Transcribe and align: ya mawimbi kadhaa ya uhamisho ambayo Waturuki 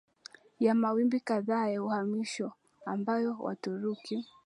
ya 0.59 0.75
mawimbi 0.75 1.19
kadhaa 1.19 1.67
ya 1.69 1.83
uhamisho 1.83 2.51
ambayo 2.85 3.37
Waturuki 3.39 4.25